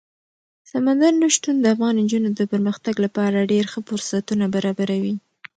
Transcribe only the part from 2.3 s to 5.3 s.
د پرمختګ لپاره ډېر ښه فرصتونه برابروي.